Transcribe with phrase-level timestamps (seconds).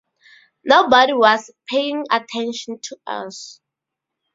[0.63, 3.61] Nobody was paying attention to us.